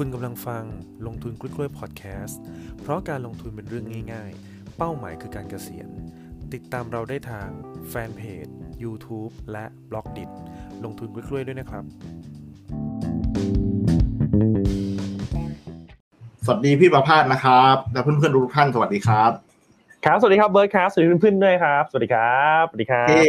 [0.00, 0.64] คุณกำลังฟัง
[1.06, 2.40] ลงทุนกล้วยๆพอดแคสต์
[2.80, 5.88] เพราะการลงทุนเป็นเรื่องง่าย ๆ เป้าหมายคือการเกษียณ
[6.52, 7.48] ติดตามเราได้ทาง
[7.88, 8.46] แฟนเพจ
[8.82, 10.24] YouTube และ Blockdit
[10.84, 11.84] ลงทุนกล้วยๆด้วยนะครับ
[16.44, 19.30] สวัสดีพี่ประภาสนะครับ และเพื่อนๆทุกท่านสวัสดีครับ
[20.04, 23.24] ครับ สวัสดีครับเบิร์ดครับ สวัสดีเพื่อนๆด้วยครับ สวัสดีครับ สวัสดีครับเฮ้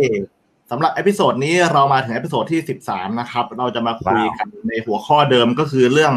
[0.72, 6.16] สำหรับ episode นี้เรามาถึง episode ที่ 13 นะครับ เราจะมาคุยกันในหัวข้อเดิมก็คือเรื่อง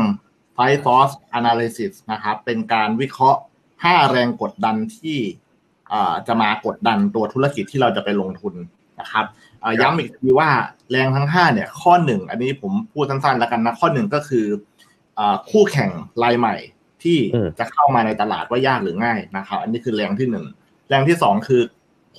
[0.58, 3.40] Price Force Analysis นะครับ เป็นการวิเคราะห์
[3.74, 5.18] 5 แรงกดดันที่
[5.92, 8.54] อ่าจะมากดดันตัวธุรกิจที่เราจะไปลงทุน
[9.00, 9.24] นะครับ
[9.62, 10.50] อ่าย้ำอีกทีว่า
[10.90, 14.46] แรงทั้ง 5 เนี่ย ข้อหนึ่งอันนี้ผมพูดสั้นๆแล้วกันนะ ข้อหนึ่งก็คือ
[15.18, 15.90] อ่าคู่แข่ง
[16.22, 16.56] รายใหม่
[17.02, 20.46] ที่อืมจะเข้ามาในตลาดว่ายากหรือง่ายนะครับ อันนี้คือแรงที่หนึ่ง
[20.88, 21.62] แรงที่สองคือ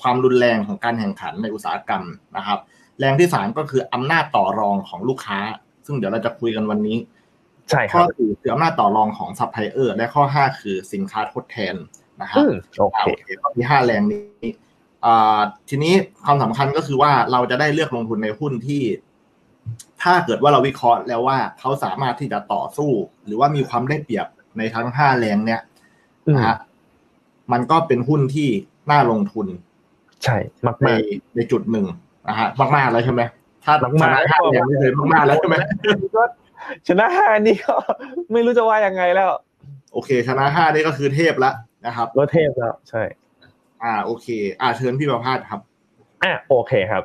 [0.02, 2.04] ความรุนแรงของการแข่งขันในอุตสาหกรรม
[2.38, 2.60] นะครับ
[3.00, 5.40] แรงที่สามก็คืออำนาจต่อรองของลูกค้า
[5.86, 6.98] ซึ่งเดี๋ยวเราจะคุยกันวันนี้
[7.70, 11.76] ใช่ครับข้อสี่คืออำนาจต่อรองของซัพพลายเออร์และข้อห้าคือสินค้าทดแทน
[12.22, 14.48] นะครับอืมโอเคอ่าโอเคข้อที่ห้าแรงนี้
[15.06, 15.40] อ่า
[15.70, 15.94] ทีนี้
[16.26, 18.84] ความสำคัญก็คือว่าเราจะได้เลือกลงทุนในหุ้นที่
[20.04, 22.92] ถ้าเกิดว่าเราวิเคราะห์แล้วว่าเขาสามารถที่จะต่อสู้
[23.26, 25.62] หรือว่ามีความได้เปรียบในทั้งห้าแรงเนี้ย
[26.28, 26.58] อืมนะฮะ
[27.52, 28.50] มันก็เป็นหุ้นที่
[28.92, 29.48] น่าลงทุน
[30.24, 31.00] ใช่มากในมาก
[31.36, 31.86] ในจุดหนึ่ง
[32.28, 33.22] นะฮะมากๆแล้วใช่ไหม
[33.64, 35.56] ถ้ามากๆชนะห้าแรงนี่เลยมากๆแล้วใช่ไหม
[36.16, 36.24] ก็
[36.88, 37.76] ชนะห้านี่ก็
[38.32, 39.30] ไม่รู้จะว่ายังไงแล้ว
[39.94, 41.54] โอเค ชนะห้านี่ก็คือเทพแล้ว
[41.86, 43.04] นะครับก็เทพแล้วใช่
[43.84, 44.28] อ่าโอเค
[44.62, 45.62] อ่าเชิญพี่ประภาสครับ
[46.24, 47.04] อะโอเคครับ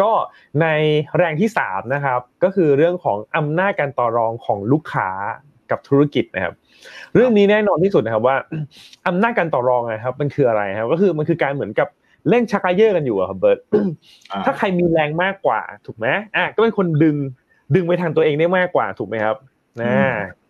[0.00, 0.10] ก็
[0.62, 0.66] ใน
[1.16, 5.08] แรงที่สามนะครับ ก็คือเรื่องของอำนาจการต่อรองของลูกค้า
[5.70, 6.54] กับธุรกิจนะครับ
[7.14, 8.36] เรื่องนี้แน่นอนที่สุดนะครับว่า
[9.08, 11.88] อำนาจการต่อรองนะครับ มันคืออะไรครับ ก็คือมันคือการเหมือนกับ
[12.30, 13.58] เล่นชักกระเยอะกันอยู่อะครับเบิร์ต
[14.30, 17.16] อ่าถ้าใครมีแรงมากกว่า ถูกไหมอะก็เป็นคนดึง
[17.74, 19.36] ดึงไปทางตัวเองได้มากกว่าถูกไหมครับ
[19.80, 19.92] นะ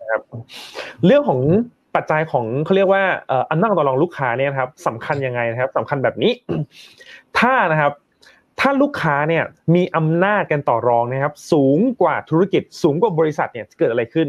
[0.00, 0.20] นะครับ
[1.06, 1.40] เรื่องของ
[1.94, 6.32] ปัจจัยของเขาเรียกว่าเอ่ออำนาจต่อรองลูกค้าเนี่ยนะครับสำคัญยังไงนะครับสำคัญแบบนี้
[7.38, 7.92] ถ้านะครับ
[8.60, 9.44] ถ้าลูกค้าเนี่ย
[9.74, 14.28] มีอำนาจกันต่อรองนะครับ สูงกว่าธุรกิจ สูงกว่าบริษัทเนี่ยจะเกิดอะไรขึ้น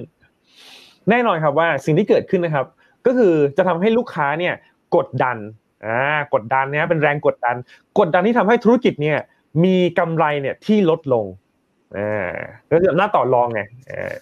[1.10, 2.66] แน่นอนครับว่าสิ่งที่เกิดขึ้นนะครับ
[3.06, 4.54] ก็คือจะทำให้ลูกค้าเนี่ย
[4.96, 5.38] กดดัน
[5.86, 5.98] อ่า
[6.34, 7.56] กดดันเนี่ยเป็นแรงกดดัน
[8.00, 9.18] กดดันที่ทำให้ธุรกิจเนี่ย
[9.64, 11.26] มีกำไรเนี่ยที่ลดลง
[11.98, 12.32] อ่า
[12.72, 13.62] ก็คืออำนาจต่อรองไง
[13.92, 14.14] อ่า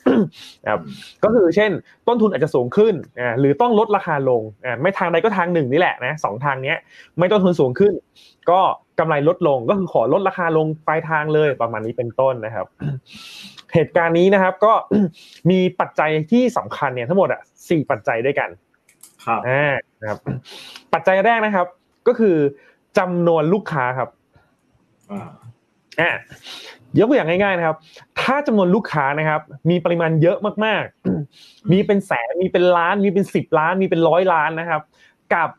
[0.64, 0.82] นะครับ
[1.24, 1.72] ก็คือเช่น
[2.08, 6.78] ต้นทุนอาจจะสูงขึ้นอ่าหรือต้องลดราคาลงอ่าไม่ทางใดก็ทางหนึ่งนี่แหละนะสองทางเนี้ย
[7.20, 7.94] ไม่ต้นทุนสูงขึ้น
[8.50, 8.60] ก็
[9.00, 12.68] กำไรลดลงก็คือขอลดราคาลงปลายทางเลยประมาณนี้เป็นต้นนะครับ
[13.74, 14.74] เหตุการณ์นี้นะครับก็
[15.52, 18.50] มีปัจจัยที่สำคัญเนี่ยทั้งหมดอะสี่ปัจจัยด้วยกัน
[19.26, 20.20] ครับอ่านะครับ
[20.94, 21.68] ปัจจัยแรกนะครับ
[22.08, 22.36] ก็คือ
[22.98, 24.10] จำนวนลูกค้าครับ
[25.12, 25.22] อ่า
[26.00, 26.12] อะ
[27.00, 27.78] ยกตัวอย่างง่ายๆนะครับ
[28.22, 34.82] ถ้าจำนวนลูกค้านะครับ มีปริมาณเยอะมากๆ มีเป็นแสนมีเป็นล้านมีเป็นสิบล้าน มีเป็นร้อยล้านนะครับ
[35.34, 35.50] กับ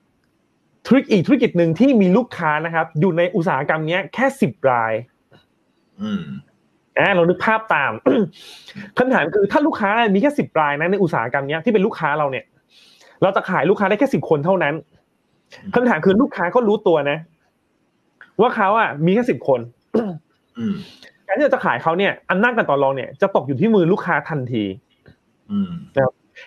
[0.87, 4.93] ธุรกิจอีกธุรกิจหนึ่งที่มีลูกค้านะครับ อยู่ในอุตสาหกรรมเนี้ยแค่สิบราย
[6.01, 6.23] อืม
[6.99, 7.93] อ่าเรานึกภาพตาม
[8.99, 12.45] คำถามคือถ้าลูกค้ามีแค่สิบรายนะในอุตสาหกรรมเนี้ยที่เป็นลูกค้าเราเนี่ย
[13.23, 14.75] เราจะขายลูกค้าได้แค่สิบคนเท่านั้น
[15.75, 17.19] คำถามคือลูกค้าก็รู้ตัวนะ
[18.41, 19.61] ว่าเขาอะมีแค่สิบคน
[20.59, 24.65] อืมการ ที่เราจะขายเขาเนี่ยอำนาจการต่อรองเนี่ยจะตกอยู่ที่มือลูกค้าทันที
[25.51, 25.71] อืม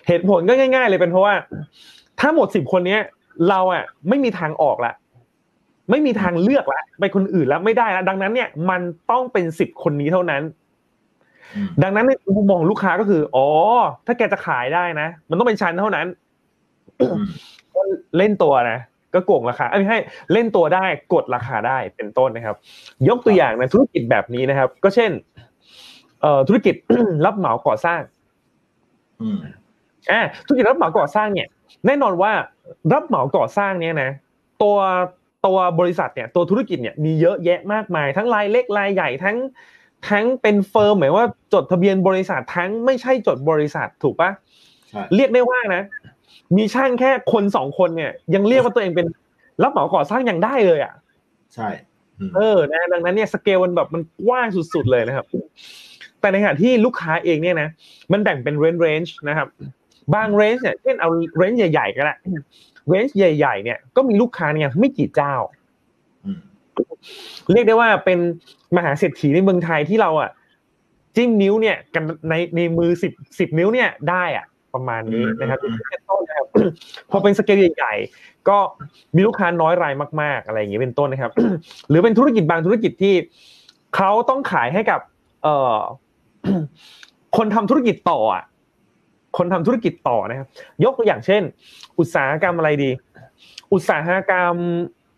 [0.08, 1.34] เหตุผลก็ง่าย ๆ เลยเป็นเพราะว่า
[2.20, 3.00] ถ้าหมดสิบคนเนี้ย
[3.48, 4.92] เราอะไม่มีทางออกละ
[5.90, 8.80] ไม่มีทางเลือกละไปคนอื่นแล้วไม่ได้ละดังนั้นเนี่ย มัน
[9.10, 10.42] ต้องเป็นสิบคนนี้เท่านั้น
[11.56, 13.46] อืมดังนั้นในมุมมองลูกค้าก็คืออ๋อ
[14.06, 16.06] ถ้าแกจะขายได้นะมันต้องเป็นชั้นเท่านั้น
[17.00, 17.24] อืม
[17.74, 17.80] ก็
[18.16, 18.78] เล่นตัวนะ
[19.14, 19.98] ก็โกงราคาเอ้ยไม่ให้
[20.32, 22.56] เล่นตัวได้กดราคาได้เป็นต้นนะครับ
[23.08, 25.10] ยกตัวอย่างในธุรกิจแบบนี้นะครับ ก็เช่น
[26.20, 26.74] เอ่อธุรกิจ
[27.26, 28.00] รับเหมาก่อสร้าง
[29.20, 29.38] อืม
[30.10, 31.48] อ่าธุรกิจรับเหมาก่อสร้างเนี่ย
[31.86, 32.32] แน่นอนว่า
[32.92, 34.10] รับเหมาก่อสร้างเนี่ยนะ
[34.62, 34.76] ตัว
[35.46, 39.36] ตัวบริษัทเนี่ยตัวธุรกิจเนี่ยมีเยอะแยะมากมาย ทั้งรายเล็กรายใหญ่ทั้ง
[40.10, 44.30] ทั้งเป็นเฟิร์มหมายว่าจดทะเบียนบริษัททั้งไม่ใช่จดบริษัทถูกปะ
[44.90, 45.82] ใช่เรียกได้ว่านะ
[46.56, 49.06] มีช่างแค่คนสองคนเนี่ย ยังเรียกว่าตัวเองเป็น
[49.62, 50.94] รับเหมาก่อสร้างยังได้เลยอะ
[51.54, 51.68] ใช่
[52.18, 55.26] อืมเออนะดังนั้นเนี่ยสเกลมันแบบมันกว้างสุดๆเลยนะครับ
[56.20, 57.68] แต่ในขณะที่ลูกค้าเองเนี่ยนะ
[58.12, 59.48] มันแบ่งเป็น range range นะครับ
[60.14, 62.14] บาง range เนี่ยเช่นเอา range ใหญ่ๆก็ได้
[62.88, 65.34] range ใหญ่ ๆ เนี่ยก็มีลูกค้าเนี่ยไม่กี่เจ้า
[66.24, 66.40] อืม
[67.52, 68.18] เรียกได้ว่าเป็น
[68.76, 70.30] มหาเศรษฐีในเมืองไทยที่เราอะ
[71.16, 76.46] จิ้มนิ้วเนี่ยกันในในมือสิบสิบนิ้วเนี่ยได้อะ ประมาณนี้นะครับเป็นต้นนะครับ
[77.10, 78.58] พอเป็นสเกลใหญ่ๆก็
[79.14, 81.32] มีลูกค้าน้อยรายมาก ๆ อะไรอย่างเงี้ยเป็นต้นนะครับ
[81.88, 83.14] หรือเป็นธุรกิจบางธุรกิจที่
[83.96, 85.00] เขาต้องขายให้กับ
[85.42, 85.78] เอ่อ
[87.36, 88.44] คนทำธุรกิจต่ออะ
[89.38, 90.48] คนทำธุรกิจต่อนะครับ
[90.84, 91.42] ยกตัวอย่างเช่น
[91.98, 92.90] อุตสาหกรรมอะไรดี
[93.72, 94.54] อุตสาหกรรม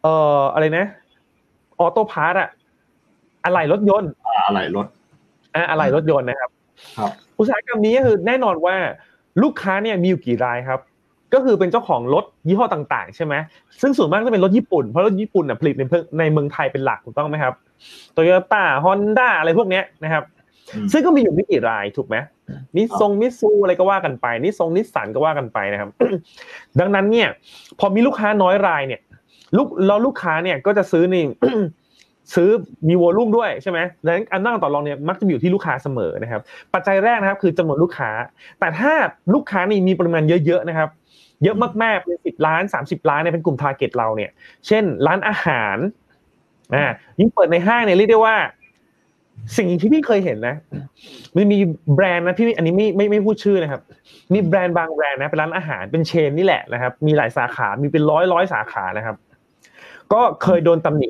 [0.02, 0.86] เอ่ออะไรนะ
[1.80, 2.48] ออโต้พาร์ตอะ
[3.44, 4.10] อะไหล่รถยนต์
[4.46, 4.86] อะไรรถ
[5.54, 6.50] อะอะไหล่รถยนต์นะครับ
[6.98, 8.76] ครับ อุตสาหกรรมนี้ก็คือแน่นอนว่า
[9.42, 10.80] ลูกค้าเนี่ยมีอยู่กี่รายครับ
[11.34, 13.34] ก็คือเป็นเจ้าของรถยี่ห้อต่าง ๆ ใช่ไหม
[13.82, 17.54] ซึ่งส่วนมากจะเป็นรถญี่ปุ่น เพราะรถญี่ปุ่นน่ะผลิตในเพิ่งในเมืองไทยเป็นหลักถูกต้องไหมครับ
[18.12, 20.24] โตโยต้าฮอนด้าอะไรพวกเนี้ยนะครับ
[20.74, 22.16] อืมซึ่งก็มีอยู่ไม่กี่รายถูกไหม
[22.76, 25.90] นิซงมิซูอะไรก็ว่ากันไปนิซงนิสสันก็ว่ากันไปนะครับ
[26.80, 27.28] ดังนั้นเนี่ย
[27.78, 29.00] พอมีลูกค้าน้อยรายเนี่ย
[29.56, 31.24] ลูกแล้วลูกค้าเนี่ยก็จะซื้อนี่
[32.34, 32.50] ซื้อ
[32.88, 36.40] มีวอลุ่มด้วยใช่ไหมดังนั้นอันนั่งต่อรองเนี่ยมักจะอยู่ที่ลูกค้าเสมอนะครับ
[36.74, 38.10] ปัจจัยแรกนะครับ คือจำนวนลูกค้า
[38.60, 38.92] แต่ถ้า
[39.34, 40.88] ลูกค้านี่มีปริมาณเยอะๆนะครับ
[41.42, 44.30] เยอะมากๆเป็นสิบล้านสามสิบล้านเนี่ยเป็นกลุ่มทาร์เก็ตเราเนี่ย
[44.66, 45.76] เช่น ร้านอาหาร
[46.74, 46.84] อ่า
[47.18, 48.36] ยิ่งเปิดในห้างเนี่ยเรียกได้ว่า
[49.56, 50.56] สิ่งที่พี่เคยเห็นนะ
[51.36, 51.58] มันมี
[51.94, 53.80] แบรนด์นะพี่อันนี้ไม่ไม่ไม่พูดชื่อนะครับ
[54.32, 59.16] มีแบรนด์บางแบรนด์นะเป็นร้านอาหารเป็นเชนนี่แหละนะครับ มีหลายสาขา มีเป็นร้อยร้อยสาขานะครับ
[60.12, 61.08] ก็เคยโดนตำหนิ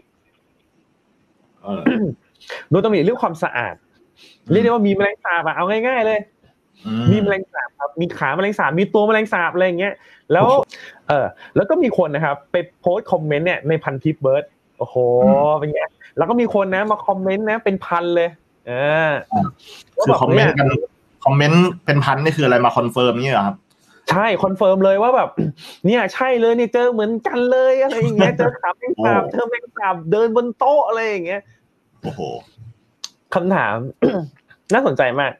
[2.70, 3.74] โดนตำหนิเรื่องความสะอาด
[4.50, 6.20] เรียกได้ว่ามีแมลงสาบอะเอาง่ายๆเลย
[6.86, 9.94] อืมีแมลงสาบครับมีขาแมลงสาบมีตัวแมลงสาบอะไรอย่างเงี้ย
[10.32, 10.46] แล้ว
[11.08, 11.26] เออ
[11.56, 14.44] แล้วก็มีคนนะครับ ไปโพสต์คอมเมนต์เนี่ยในพันทิปเบิร์ด
[14.78, 14.96] โอ้โห
[15.58, 15.82] เป็นไง
[16.16, 18.28] แล้วก็มีคนนะมาคอมเมนต์นะ เป็นพันเลย
[18.66, 18.72] เอ
[19.08, 19.12] อ
[20.02, 20.68] คือคอมเมนต์กัน
[21.24, 23.56] คอมเมนต์เป็นพันนี่คืออะไรมา confirm นี่เหรอครับ
[24.10, 25.28] ใช่ confirm เลยว่าแบบ
[25.86, 31.42] เนี่ยใช่เลยเนี่ยเจอเหมือนกันเลยอะไรอย่างเงี้ยเจอขาแมลงสาบโอ้เจอแมลงสาบเดินบนโต๊ะอะไรอย่างเงี้ย
[32.02, 32.20] โอ้โห
[33.34, 33.74] คำถาม
[34.72, 35.32] น่าสนใจมาก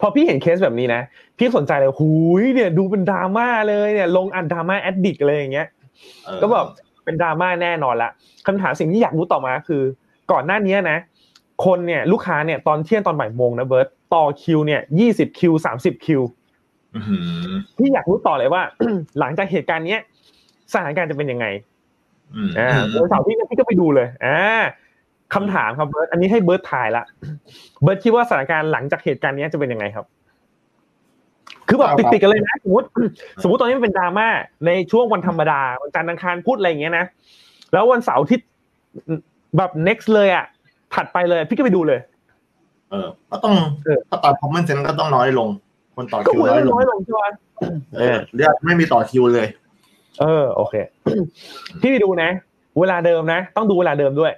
[0.00, 1.02] พอพี่เห็นเคสแบบนี้นะ
[1.38, 2.10] พี่สนใจเลยหู
[2.42, 5.66] ยเนี่ย ดูเป็นดราม่าเลยเนี่ย ลงอัน Drama-addict อะไรอย่างเงี้ย
[6.24, 6.66] เออก็แบบ
[7.04, 8.10] เป็นดราม่าแน่นอนละ
[8.46, 9.82] คำถามสิ่งที่อยากรู้ต่อมาคือ
[10.32, 10.98] ก่อนหน้านี้นะ
[11.64, 16.45] คนเนี่ย ลูกค้าเนี่ยตอนเที่ยงตอนบ่ายโมงนะเบิร์ดต่อคิวเนี่ยยี่สิบคิวสามสิบคิวอื้อหือ
[17.78, 18.62] พี่อยากรู้ต่อเลยว่า
[19.18, 20.00] หลังจากเหตุการณ์เนี้ย
[20.72, 21.46] สถานการณ์จะเป็นยังไง
[22.34, 24.64] อืมอ่าวันเสาร์ที่พี่ก็ไปดูเลยอ่า
[25.34, 27.04] คำถามครับเบิร์ดอันนี้ให้เบิร์ดทายละ
[27.82, 30.06] เบิร์ดคิดว่าสถานการณ์หลังจากเหตุการณ์เนี้ยจะเป็นยังไงครับ
[31.68, 32.86] คือแบบติดๆกันเลยนะสมมติ
[33.42, 34.28] สมมติตอนนี้มันเป็นดราม่า
[34.66, 37.04] ในช่วงวันธรรมดาวันจันทร์อังคารพุธอะไรอย่างเงี้ยนะ
[37.72, 38.38] แล้ววันเสาร์ที่
[39.56, 40.44] แบบ next เลยอะ
[40.94, 42.00] ถัดไปเลย พี่ก็ไปดูเลย
[42.90, 43.54] เออ ก็ต้อง
[43.84, 45.48] เออถ้าตอน common sense ก็ต้องน้อยลง
[45.96, 47.22] คนต่อก็คิวเหมือนน้อยลงน้อยลงใช่ไหม
[47.98, 49.46] เออเรียกไม่มีต่อคิวเลย
[50.20, 50.74] เออโอเค
[51.80, 52.30] พี่ไปดูนะ
[52.80, 54.32] เวลาเดิมนะ ต้องดูเวลาเดิมด้วย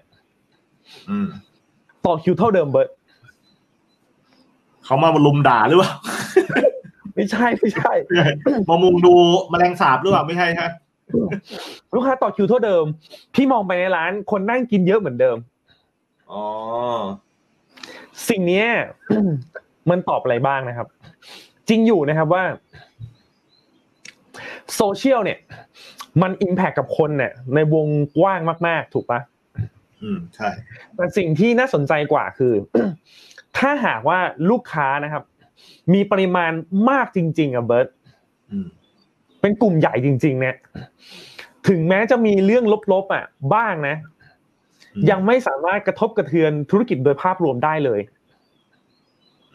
[1.10, 1.26] อืม
[2.06, 2.88] ต่อคิวเท่าเดิมเบิร์ต
[4.84, 5.92] เขามาลุมด่าหรือเปล่า
[7.14, 7.92] ไม่ใช่ไม่ใช่
[8.68, 9.14] มามุงดู
[9.50, 10.70] แมลงสาบหรือเปล่าไม่ใช่ฮะ
[11.94, 12.84] ลูกค้าต่อคิวเท่าเดิม
[13.34, 15.36] พี่มองไปในร้านคนนั่งกินเยอะเหมือนเดิม
[16.30, 16.44] อ๋อ
[18.28, 18.66] สิ่งเนี้ย
[19.90, 20.86] มันตอบอะไรบ้างนะครับ
[21.68, 22.44] จริงอยู่นะครับว่า
[24.76, 25.38] โซเชียลเนี่ย
[26.22, 27.86] มันอิมแพคกับคนเนี่ย ในวง
[28.18, 29.20] กว้างมาก ๆ ถูกปะ
[30.02, 30.48] อืมใช่
[30.94, 32.52] แต่สิ่งที่น่าสนใจกว่าคือ
[33.58, 34.18] ถ้าหากว่า
[34.50, 35.24] ลูกค้านะครับ
[35.94, 36.52] มีปริมาณ
[36.90, 37.88] มากจริง ๆอะเบิร์ต
[38.50, 38.66] อืม
[39.40, 40.56] เป็นกลุ่มใหญ่จริง ๆ เนี่ย
[41.68, 43.24] ถึงแม้จะมีเรื่องลบๆอะ
[43.54, 43.96] บ้างนะ
[44.94, 48.00] อืมยังไม่สามารถกระทบกระเทือนธุรกิจโดยภาพรวมได้เลย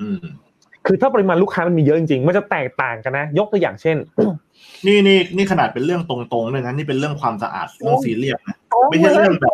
[0.01, 0.23] อืม
[0.85, 3.97] คือถ้าปริมาณลูกค้ามันมีเยอะจริงๆ มันจะแตกต่างกันนะ ยกตัวอย่างเช่น
[4.87, 8.57] นี่นี่นี่ขนาดเป็นเรื่องตรงๆเลยนะนี่เป็นเรื่องความสะอาดเรื่องซีเรียสนะ
[8.89, 9.53] ไม่ใช่เรื่องแบบ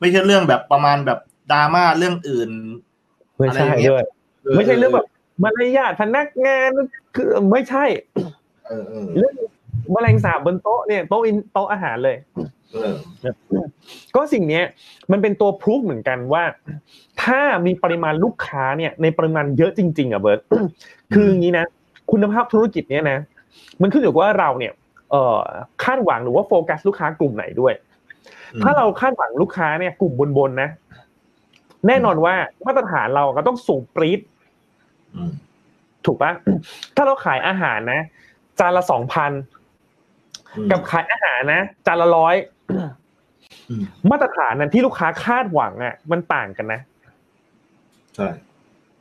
[0.00, 1.18] ไม่ใช่เรื่องแบบประมาณแบบ
[1.52, 2.50] ดราม่าเรื่องอื่น
[3.38, 4.04] ไม่ใช่อะไรอย่างเงี้ยด้วย
[4.56, 5.06] ไม่ใช่เรื่องแบบ
[5.42, 6.70] มารยาทพนักงาน
[7.16, 7.84] คือไม่ใช่
[8.66, 9.34] เออเออเรื่อง
[9.92, 12.48] แมลงสาบบนโต๊ะเนี่ยโต๊ะอินโต๊ะอาหารเลยเออ
[14.14, 14.64] ก็สิ่งเนี้ย
[15.12, 16.44] มันเป็นตัวพรูฟเหมือนกันว่า
[17.22, 20.40] ถ้ามีปริมาณลูกค้าเนี่ย ในปริมาณเยอะจริง ๆอะเบิร์ต
[21.14, 21.66] คืออย่างนี้นะ
[22.10, 23.18] คุณภาพธุรกิจเนี้ยนะ
[23.82, 24.72] มันขึ้นอยู่กับว่าเราเนี่ย
[25.10, 25.40] เอ่อ
[25.84, 27.74] คาดหวังหรือว่าโฟกัสลูกค้ากลุ่มไหนด้วย
[28.62, 30.68] ถ้าเราคาดหวังลูกค้าเนี่ยกลุ่มบนๆนะ
[31.86, 32.34] แน่นอนว่า
[32.66, 34.20] มาตรฐานเราก็ต้องสูงปรี๊ด
[35.14, 35.32] อืม
[36.06, 36.32] ถูกปะ
[36.96, 38.00] ถ้าเราขายอาหารนะ
[38.58, 39.32] จานละสองพัน
[40.56, 46.80] อืมกับขายอาหารนะ จานละร้อยอื มมาตรฐานนั้นที่ลูกค้าคาดหวังอะ มันต่างกันนะ
[48.16, 48.28] ใช่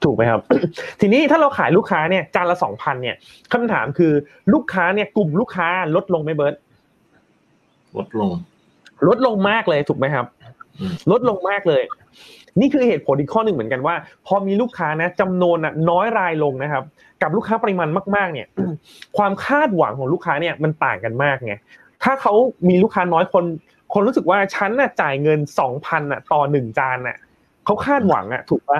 [0.03, 0.41] ถูกไหมครับ
[1.01, 3.15] ทีนี้ถ้าเราขายลูกค้าเนี่ยจานละสองพันเนี่ย
[3.53, 4.11] คำถามคือ
[4.53, 6.55] ลูกค้าเนี่ยกลุ่มลูกค้าลดลงไหมเบิร์ต
[7.97, 8.31] ลดลง
[9.07, 10.25] ลดลงมากเลยถูกไหมครับ
[10.79, 11.81] อืมลดลงมากเลย
[12.59, 13.95] นี่คือเหตุผลอีกข้อหนึ่งเหมือนกันว่า
[14.27, 16.83] พอมีลูกค้านะจำนวนน่ะน้อยรายลงนะครับ
[17.21, 18.47] กับลูกค้าปริมาณมาก ๆ เนี่ย
[19.17, 21.55] ความคาดหวังของลูกค้าเนี่ยมันต่างกันมากไง
[22.03, 22.33] ถ้าเขา
[22.69, 23.45] มีลูกค้าน้อยคน
[23.93, 27.17] คนรู้สึกว่าฉันน่ะจ่ายเงินสองพันน่ะ ต่อหนึ่งจานน่ะ
[27.65, 28.79] เขาคาดหวังอะ ถูกปะ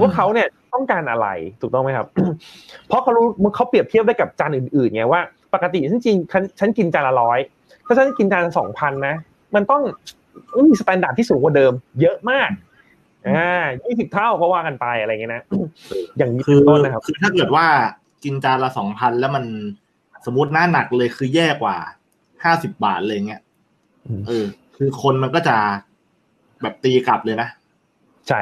[0.00, 1.28] ว่าเขาเนี่ยต้องการอะไร
[1.60, 2.06] ถูกต้องไหมครับ
[2.88, 5.20] เพราะเขารู้เขาเปรียบเทียบได้กับจานอื่นๆไงว่า
[5.54, 6.16] ปกติฉันจริง
[6.58, 7.38] ฉันกินจานละร้อย
[7.86, 9.14] ถ้าฉันกินจานสองพันนะ
[9.54, 9.82] มันต้อง
[10.68, 12.50] มี standard ที่สูงกว่าเดิม เยอะมาก
[13.28, 15.42] อ่ายี่สิบเท่าก็ว่ากันไปอะไรเงี้ยนะ
[16.16, 17.66] อย่างนี้เป็นต้นนะครับ คือถ้าเกิดว่า
[18.24, 19.44] กินจานละสองพันแล้วมัน
[20.26, 21.76] สมมติหน้าหนักเลยคือแย่กว่า
[22.46, 23.42] ห้าสิบบาทเลยเงี้ย
[24.28, 25.56] เออ คือคนมันก็จะ
[26.62, 27.48] แบบตีกลับเลยนะ
[28.28, 28.38] ใช่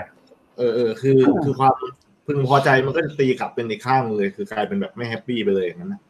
[0.58, 1.74] เออเออคือคือความ
[2.26, 6.00] พึงพอใจมันก็จะตีกลับเป็นอีกข้างเลย คือกลายเป็นแบบไม่ happy ไปเลยอย่างนั้นนะ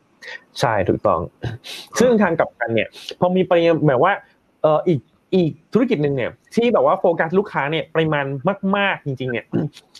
[0.60, 1.20] ใช่ถูกต้อง
[2.00, 2.88] ซึ่งทางกลับกันเนี่ย
[3.20, 4.12] พอมีปริมาณแบบว่า
[4.62, 5.00] เอออีก
[5.34, 8.24] อีกธุรกิจหนึ่งเนี่ย ที่แบบว่าโฟกัสลูกค้าเนี่ยปริมาณ
[8.76, 9.46] มาก ๆ จริง ๆ เนี่ย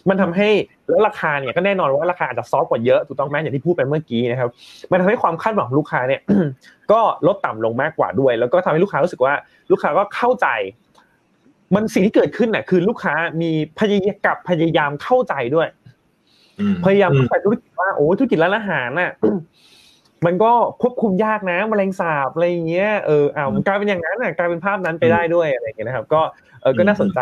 [0.09, 0.49] มันทำให้
[0.89, 4.51] แล้วราคาเนี่ยก็แน่นอนว่าราคาอาจจะซอฟกว่าเยอะถูกต้องไหมอย่างที่พูดไปเมื่อกี้นะครับ
[4.91, 6.21] มันทำให้ความคาดหวังของลูกค้าเนี่ย
[6.93, 9.35] ก็ลดต่ำลงมากกว่าด้วย แล้วก็ทำให้ลูกค้ารู้สึกว่า
[9.71, 10.49] ลูกค้าก็เข้าใจ
[11.75, 15.69] มันสิ่งที่เกิดขึ้นน่ะคือลูกค้ามีพยายามกับพยายามเข้าใจด้วย
[16.85, 19.11] พยายามเข้าใจธุรกิจว่าโอ้ธุรกิจร้านอาหารน่ะ
[20.27, 26.21] มันก็ควบคุมยากนะแมลงสาบอะไรเงี้ยเอออ้าวมันกลายเป็นอย่างนั้นอะกลายเป็นภาพนั้นไปได้ด้วยอะไรเงี้ยนะครับ ก็
[26.63, 27.21] เออก็น่าสนใจ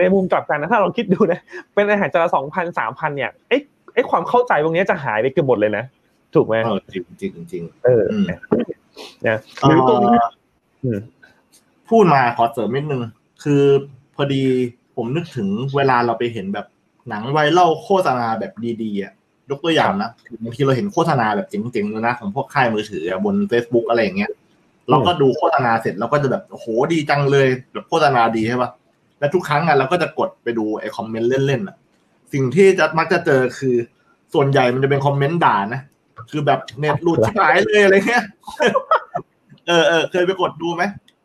[0.00, 1.40] ในมุมกลับกันนะถ้าเราคิดดูนะ
[1.74, 3.56] เป็นอาหารจานละสองพันสามพันเนี่ยไอ้
[3.94, 5.84] ไอ้ความเข้าใจตรงนี้จะหายไปเกือบหมดเลยนะ
[6.34, 6.54] ถูกไหม
[6.94, 8.02] จริงจริงจริงเออ
[9.26, 10.18] นะหรือตรงนี้
[11.90, 13.00] พูดมาขอเสริมนิดนึง
[13.44, 13.62] คือ
[14.14, 14.42] พอดี
[14.96, 16.66] ผมนึกถึงเวลาเราไปเห็นแบบ
[17.08, 19.12] หนังไวรัลโฆษณาแบบดีๆอะ
[19.50, 20.10] ยกตัวอย่างนะ
[20.44, 24.30] บางทีเราเห็นโฆษณาแบบเจ๋งๆเลยนะของพวกค่ายมือถือบน Facebook อะไรอย่างเงี้ย
[24.90, 28.70] เราก็ดูโฆษณาเสร็จเราก็จะแบบโอ้โหดีจังเลยแบบโฆษณาดีใช่ปะ
[29.20, 31.76] แล้วทุกครั้งอะเราก็จะกดไปดูไอ้คอมเมนต์เล่นๆอะ
[32.32, 33.76] สิ่งที่จะมักจะเจอคือ
[34.34, 35.80] ส่วนใหญ่มันจะเป็นคอมเมนต์ด่านะ
[36.30, 38.24] คือแบบเน็ตหลุดชิบหายเลยอะไรเงี้ย
[39.68, 40.82] เออเออเคยไปกดดูไหม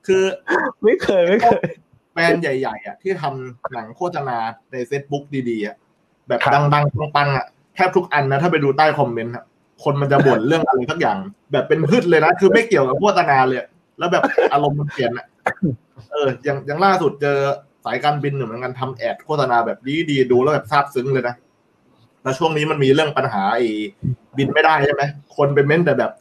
[0.07, 0.23] คือ
[0.83, 1.63] ไม่เคยไม่เคย
[2.13, 4.37] แบรนด์ใหญ่ๆอะที่ทำหนังโฆษณา
[4.71, 5.75] ในเฟซบุ๊กดีๆอะ
[6.27, 9.33] แบบดังๆปังๆอะแทบทุกอันนะ ถ้าไปดูใต้คอมเมนต์
[9.83, 11.17] คนมันจะบ่นเรื่องอะไรสักอย่าง
[11.51, 13.59] แบบเป็นพืชเลยนะ คือไม่เกี่ยวกับโฆษณาเลย
[13.97, 14.23] แล้วแบบ
[14.53, 15.25] อารมณ์มันเปลี่ยนอะ
[16.11, 17.37] เอออย่างอย่างล่าสุดเจอ
[17.85, 21.35] สายการบินเหมือนกันทำแอดโฆษณาแบบดีดีดูแล้วแบบซาบซึ้งเลยนะ
[22.23, 23.67] แล้วช่วงนี้มันมีเรื่องปัญหาไอ้
[24.37, 25.03] บินไม่ได้ใช่ไหม
[25.37, 26.11] คนไปเม้นแต่แบบ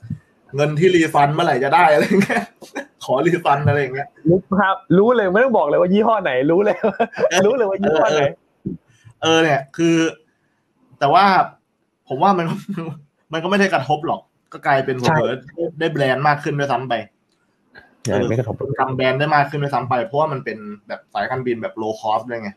[0.56, 2.42] เงินที่ refund เมื่อไหร่จะได้อะไรเงี้ย
[3.04, 6.76] ขอ refund อะไรเงี้ยรู้ครับ รู้เลยไม่ต้องบอกเลยว่ายี่ห้อไหน รู้เลย
[7.46, 8.22] รู้เลยว่ายี่ห้อไหน
[9.22, 9.96] เออเนี่ย คือ
[10.98, 11.24] แต่ว่า
[12.08, 12.46] ผมว่ามัน
[13.32, 14.20] มันก็ไม่ได้กระทบหรอก
[14.52, 15.14] ก็กลายเป็นผม
[15.78, 16.94] ได้แบรนด์มากขึ้นด้วยซ้ำไป
[18.28, 20.58] ไม่กระทบทำแบรนด์ได้มากขึ้นด้วยซ้ำไป เพราะว่ามันเป็น
[20.88, 22.50] แบบสายการบินแบบ low cost ด้วยไง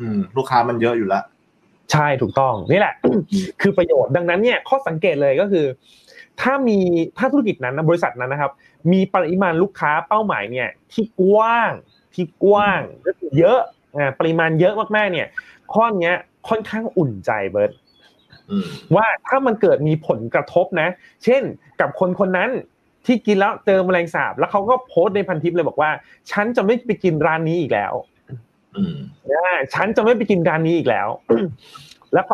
[0.00, 1.24] อืม ลูกค้ามันเยอะอยู่แล้ว
[1.92, 2.94] ใช่ถูกต้องนี่แหละ
[3.60, 5.66] คือประโยชน์ดังนั้นเนี่ยข้อสังเกตเลยก็คือ
[6.40, 6.78] ถ้ามี
[7.18, 8.52] ถ้าธุรกิจนั้นบริษัทนั้นนะครับ
[8.92, 11.72] มีปริมาณลูกค้าเป้าหมายเนี่ย ที่กว้าง
[12.14, 12.80] ที่กว้าง
[13.38, 13.58] เยอะ
[14.20, 15.28] ปริมาณเยอะมากๆเนี่ย
[15.74, 16.12] ข้อนี้
[16.48, 17.72] ค่อนข้างอุ่นใจเบิร์ต
[18.96, 20.88] ว่าถ้ามันเกิดมีผลกระทบนะ
[21.24, 21.42] เช่น
[21.80, 22.50] กับคนคนนั้น
[23.06, 25.90] ที่กินแล้วเจอแมลงสาบ แล้วเขาก็โพสต์ในพันทิปเลยบอกว่า
[26.30, 27.92] ฉันจะไม่ไปกินร้านนี้อีกแล้ว
[29.32, 29.44] นะ
[29.74, 31.08] ฉันจะไม่ไปกินร้านนี้อีกแล้ว
[32.12, 32.24] แล้ว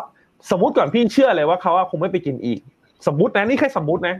[0.50, 2.60] สมมุติก่อนพี่เชื่อเลยว่าเขาคงไม่ไปกินอีก
[3.06, 4.16] สมมตินะนี่แค่สมมตินะ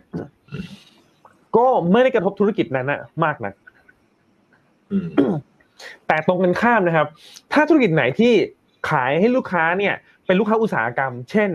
[1.57, 3.53] ก็ไม่ได้กระทบธุรกิจนั้นนะมากนะ
[6.07, 7.07] แต่ตรงกันข้ามนะครับ
[7.53, 8.33] ถ้าธุรกิจไหนที่
[8.91, 9.95] ขายให้ลูกค้าเนี่ย
[10.27, 11.51] เป็นลูกค้าอุตสาหกรรม เช่น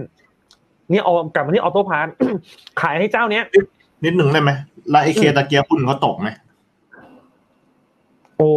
[0.91, 2.07] นี่เอากลับมาที่ออโต้พาร์ท
[2.81, 3.45] ขายให้เจ้าเนี้ย
[4.03, 4.51] นิดหนึ่งได้ไหม
[4.89, 6.29] แล้วไอเคตะเกียบหุ้นเขาตกไหม
[8.37, 8.51] โอ้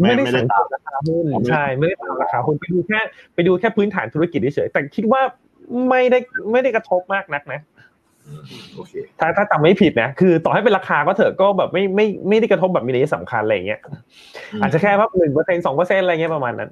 [0.00, 3.00] ไม่ได้สังเกตราคาหุ้นใช่ไม่ได้ตามราคาหุ้นไปดูแค่
[3.34, 5.22] ไปดูแค่พื้นฐานธุรกิจเฉยแต่คิดว่า
[5.88, 6.18] ไม่ได้
[6.52, 7.60] ไม่ได้กระทบมากนักนะ
[9.20, 13.80] ถ้าถ้าจำไม่ผิดนะคือ ต่อให้เป็นราคาก็เถอะก็แบบไม่ไม่ไม่ได้กระทบแบบมีนัยสำคัญอะไรเงี้ย
[14.60, 16.70] อาจจะแค่ว่าหนึ่งเปอร์เซ็นสองเปอร์เซ็นอะไรเงี้ยประมาณนั้น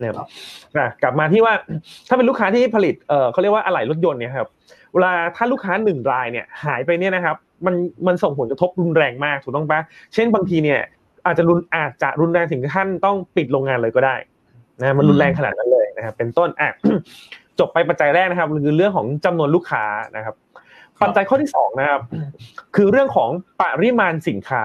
[0.00, 0.12] เนี่ย
[1.02, 1.54] กลับมาที่ว่า
[2.08, 4.48] ถ้าเป็นลูกค้าที่ผลิตเออเขาเรียกว่าอะไหล่รถยนต์เนี่ยครับ
[4.92, 7.36] เวลาถ้าลูกค้าหนึ่งรายเนี่ยหายไปเนี่ยนะครับ
[7.66, 7.74] มัน
[8.06, 9.80] มันส่งผลกระทบรุนแรงมากถูกต้องปะ
[10.14, 10.80] เช่นบางทีเนี่ย
[11.26, 14.16] อาจจะรุนอาจจะรุนแรงถึงขั้นต้องปิดโรงงานเลยก็ได้
[14.80, 16.70] นะมันรุนแรงขนาดนั้นเลยนะครับเป็นต้นอะ
[17.58, 19.84] จบไปปัจจัยแรกนะครับคือเรื่องของจำนวนลูกค้า
[20.16, 20.34] นะครับ
[21.02, 22.00] ปัจจัยข้อที่สองนะครับ
[22.76, 24.62] คือเรื่องของปริมาณสินค้า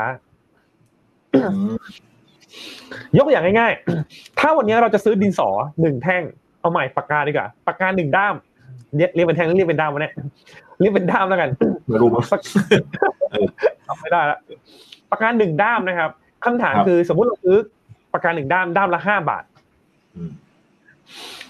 [3.17, 3.71] ยกอย่างง่าย
[4.07, 5.49] ๆ ถ้าวันนี้เราจะซื้อดินสอ
[5.81, 6.23] หนึ่งแท่ง
[6.59, 8.35] เอาใหม่ปากกาดีกว่า ปากกาหนึ่งด้าม
[8.95, 10.13] เรียกเรียกเป็นแท่งเรียกเป็นด้ามวะเนี่ย
[10.79, 11.49] เรียกเป็นด้ามแล้วกัน
[11.87, 12.23] ไม่รู้มั้ง
[13.87, 14.37] ทำไม่ได้ละ
[15.11, 16.09] ปากกาหนึ่งด้ามนะครับ
[16.45, 17.57] คำถามคือสมมุติเราซื้อ
[18.13, 19.43] ปากกาหนึ่งด้ามด้ามละห้าบาท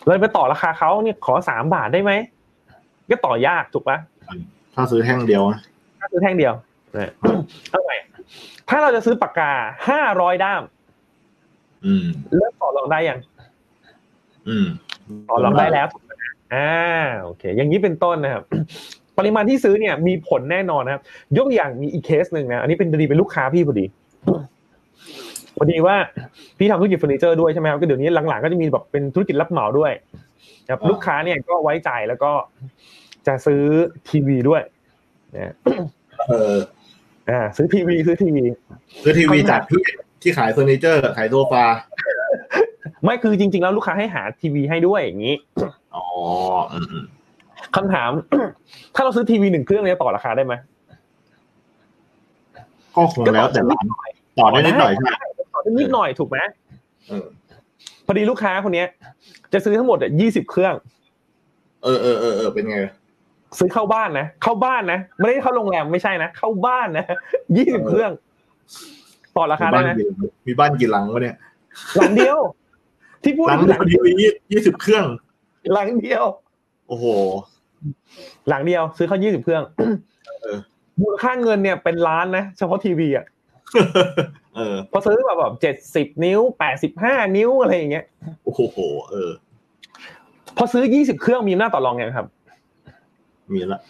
[0.05, 2.11] เราไปต่อราคาเขาเนี่ยขอสามบาทได้ไหม
[3.09, 3.97] ก็ต่อยากถูกปะ
[4.75, 5.43] ถ้าซื้อแท่งเดียว
[5.99, 6.53] ถ้าซื้อแท่งเดียว
[7.69, 7.95] เท่าไหร่
[8.69, 9.51] ถ้าเราจะซื้อปากกา
[9.89, 10.61] ห้าร้อยด้าม
[12.37, 13.19] เริ่มต่อรองได้ยัง
[14.47, 14.67] อืม
[15.29, 15.87] ต่อรองได้แล้ว
[16.53, 16.71] อ่า
[17.21, 18.43] โอเค อย่างนี้เป็นต้นนะครับ
[19.17, 21.01] ปริมาณที่ซื้อเนี่ยมีผลแน่นอนนะครับ
[21.37, 23.85] ยกอย่างมีอีกเคสหนึ่งนะอันนี้เป็นดีเป็นลูกค้าพี่พอดี
[25.57, 25.95] พอดีว่า
[26.57, 29.91] พี่ทำธุรกิจเฟอร์นิเจอร์ด้วยใช่ไหมครับก็เดี๋ยวนี้หลังๆก็จะมีแบบเป็นธุรกิจรับเหมาด้วย
[30.69, 32.31] ครับลูกค้าเนี่ยก็ไว้ใจแล้วก็
[33.27, 33.63] จะซื้อ
[34.09, 34.61] ทีวีด้วย
[35.35, 35.53] นะ
[36.27, 36.55] เออ
[37.29, 38.45] อ่า ซื้อทีวีซื้อทีวี
[39.03, 39.81] ซื้อทีวีจากที่
[40.21, 41.63] ที่ขายเฟอร์นิเจอร์ขายโซฟา
[43.03, 45.35] ไม่คือจริง ๆ แล้วลูกค้าให้หาทีวีให้ด้วยอย่างนี้
[45.95, 46.05] อ๋อ
[46.73, 47.05] อืมอืม
[47.75, 48.11] คำถาม
[48.95, 50.53] ถ้าเราซื้อทีวีหนึ่งเครื่องเนี่ยต่อราคาได้ไหม
[52.95, 53.85] ก็คงแล้วแต่ร้าน
[54.39, 55.09] ต่อได้นิดหน่อยใช่ไหม
[55.53, 56.37] ต่อได้นิดหน่อยถูกไหม
[57.07, 57.25] เออ
[58.05, 58.87] พอดีลูกค้าคนเนี้ย
[59.53, 60.73] จะซื้อทั้งหมดอะยี่สิบเครื่อง
[61.83, 62.77] เออเออเออเออเป็นไง
[63.57, 67.05] ซื้อเข้าบ้านนะเข้าบ้านนะไม่ได้เข้าโรงแรมไม่ใช่นะเข้าบ้านนะ
[67.57, 68.11] ยี่สิบเครื่อง
[69.37, 70.07] ต่อราคามีได้บ้านไหมกี่
[70.47, 71.35] มีบ้านกี่หลังวะเนี่ย
[71.97, 72.37] หลังเดียว
[73.23, 74.11] ที่พูดหลังคือเดียวทีวี
[74.51, 75.05] ยี่สิบเครื่อง
[75.73, 76.23] หลังเดียว
[76.87, 77.05] โอ้โห
[78.49, 79.63] หลังเดียวซื้อเข้ายี่สิบเครื่อง
[80.41, 80.57] เออ
[81.01, 83.25] มูลค่าเงินเนี่ยเป็นล้านนะเฉพาะทีวีอะ
[84.55, 88.05] เออพอซื้อแบบแบบเจ็ดสิบนิ้วแปดสิบห้านิ้วอะไรอย่างเงี้ย
[88.43, 88.77] โอ้โห
[89.11, 89.31] เออ
[90.57, 92.27] พอซื้อยี่สิบเครื่องมีหน้าจต่อรองไงครับ
[93.53, 93.81] มีละ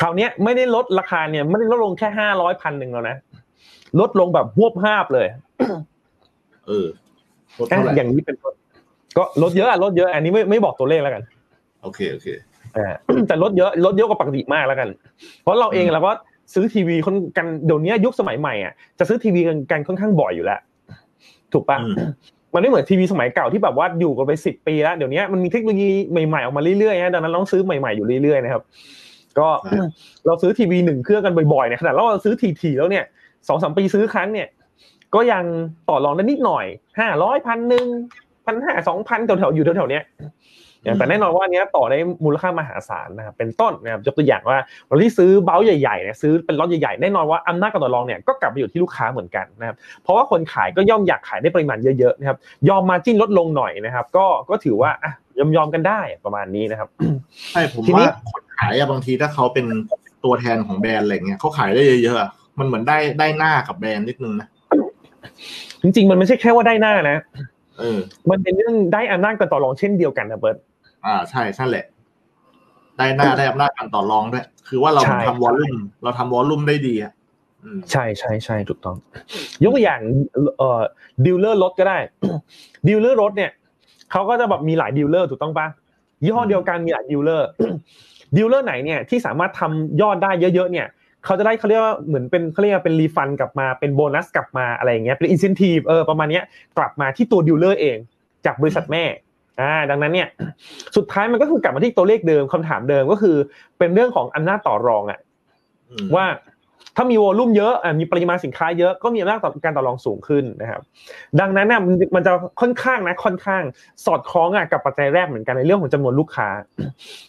[0.00, 3.16] คราวเนี้ยไม่ได้ลดราคาเนี่ย ไม่ได้ลดลงแค่ห้าร้อยพันหนึ่งแล้วนะ
[4.00, 5.26] ลดลงแบบหวบห้าบเลย
[6.66, 6.86] เออ
[7.58, 8.54] ลดเท่าไหร่อย่างนี้เป็นต้น
[9.16, 11.22] ก็ลดเยอะอะลดเยอะ อันนี้ไม่ไม่บอกตัวเลขแล้วกัน
[11.82, 12.28] โอเคโอเค
[12.76, 12.94] อ่า
[13.28, 14.88] แต่ลดเยอะลดเยอะกว่าปกติมากแล้วกัน
[15.42, 16.12] เพราะเราเองเราก็
[16.54, 20.60] ซื้อทีวีคนกันเดี๋ยวนี้ยุคสมัยใหม่อะจะซื้อทีวีกันกันค่อนข้างบ่อยอยู่แล้ว
[21.52, 21.94] ถูกปะอืม
[22.54, 28.62] มันไม่เหมือนทีวีสมัยเก่าที่แบบว่าอยู่กันไปสิบปีแล้วเดี๋ยวนี้มันมีเทคโนโลยีใหม่ๆออกมาเรื่อยๆนะดังนั้นเราต้องซื้อใหม่ๆอยู่เรื่อยๆนะครับ
[29.38, 29.48] ก็
[30.26, 33.04] เราซื้อทีวีหนึ่งเครื่องกันบ่อยๆเนี่ยขนาดเราซื้อทีๆแล้วเนี่ย
[33.48, 34.48] สองสามปีซื้อครั้งเนี่ย
[35.14, 35.44] ก็ยัง
[35.88, 36.66] ต่อรองได้นิดหน่อย
[36.98, 37.86] ห้าร้อยพันหนึ่ง
[38.46, 40.04] พันห้าสองพันแถวๆอยู่แถวๆเนี้ย
[40.98, 56.88] แต่แน่นอนว่าอันเนี้ยต่อได้มูลค่ามหาศาลนะครับเป็นต้นนะครับยกตัวอย่างว่าเราที่ซื้อเบ้าใหญ่ๆเนี่ยซื้อเป็นล็อตใหญ่ๆแน่นอนว่าอำนาจการต่อรองเนี่ยก็กลับไปอยู่ที่ลูกค้าเหมือนกันนะครับเพราะว่าคนขายก็ย่อมอยากขายได้ปริมาณเยอะๆนะครับยอมมาจิ้นลดลงหน่อยนะครับ ก็ก็ถือว่าอะยอมยอมๆกันได้ประมาณนี้นะครับ
[57.52, 59.66] ใช่ผมทีนี้ว่าคนขายอะบางทีถ้าเขาเป็น
[60.24, 64.48] ตัวแทนของแบรนด์อะไรเงี้ยเขาขายได้เยอะๆอะ มันเหมือนได้ได้หน้ากับแบรนด์นิดนึงนะ
[65.82, 67.18] จริง ๆ มันไม่ใช่แค่ว่าได้หน้านะ
[67.78, 67.98] เออ
[68.30, 70.56] มันเป็นเรื่องได้อำนาจการต่อรองเช่นเดียวกันนะเบิร์ต
[71.04, 71.84] อ่าใช่นั่นแหละ
[72.98, 77.12] ได้หน้าได้อำนาจการต่อรองด้วยคือว่าเราใช่ทำ volume เราทำ volume ได้ดีอะ
[77.64, 78.96] อืมใช่ใช่ใช่ถูกต้อง
[79.62, 80.00] ยกตัวอย่าง
[80.58, 80.80] เอ่อ
[81.24, 81.98] dealer รถก็ได้
[82.86, 83.50] dealer รถเนี่ย
[84.12, 85.66] เขาก็จะแบบมีหลาย dealer ถูกต้องปะ
[86.22, 90.86] ยี่ห้อเดียวกันมีหลาย dealer dealer ไหนเนี่ยที่สามารถทำยอดได้เยอะๆเนี่ย
[91.26, 96.44] เขาจะได้เขาเรียกว่าเหมือนเป็นเขาเรียกว่าเป็นรีฟันกลับมาเป็นโบนัสกลับมาอะไรอย่างเงี้ยเป็นอินเซนティブเออประมาณเนี้ย
[96.78, 97.98] กลับมาที่ตัวดีลเลอร์เอง
[98.46, 99.04] จากบริษัทแม่
[99.60, 100.28] อ่าดังนั้นเนี่ย
[100.96, 103.36] สุดท้ายมันก็คือกลับมาที่ตัวเลขเดิมคำถามเดิมก็คือ
[103.78, 105.20] เป็นเรื่องของอำนาจต่อรองอะ
[106.16, 106.26] ว่า
[106.96, 110.82] ถ้ามีวอลุ่มเยอะมีปริมาณสินค้าเยอะก็มีอำนาจต่อการต่อรองสูงขึ้นนะครับ
[111.40, 111.80] ดังนั้นเนี่ย
[112.14, 113.62] มันจะค่อนข้างนะค่อนข้าง
[114.04, 116.48] สอดคล้องกับปัจจัยแรกเหมือนกันในเรื่องของจำนวนลูกค้า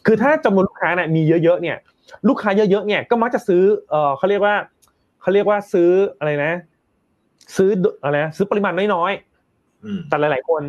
[0.06, 1.78] คือถ้าจำนวนลูกค้าเนี่ยมีเยอะๆเนี่ย
[2.28, 4.56] ลูกค้าเยอะๆเนี่ยก็มักจะซื้อเออเขาเรียกว่า
[5.22, 5.90] เขาเรียกว่าซื้อ
[6.20, 6.54] อะไรนะ
[7.58, 7.70] ซื้อ
[8.04, 9.12] อะไรนะซื้อปริมาณน้อย
[9.86, 10.62] อืมๆแต่หลาย ๆ คน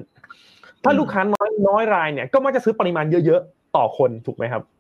[0.85, 4.78] ถ้าลูกค้าน้อยน้อยรายเนี่ย ก็มักจะซื้อปริมาณเยอะๆต่อคนถูกไหมครับอ่า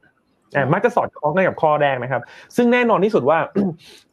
[0.72, 2.22] มักจะสอดคล้องกันกับข้อแรกนะครับ
[2.56, 3.38] ซึ่งแน่นอนที่สุดว่า